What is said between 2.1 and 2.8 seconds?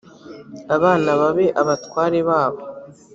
babo